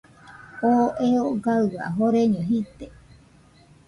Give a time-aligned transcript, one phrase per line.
[0.69, 2.85] Oo eo gaɨa joreño jide.